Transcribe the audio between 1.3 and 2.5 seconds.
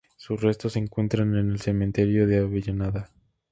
en el Cementerio de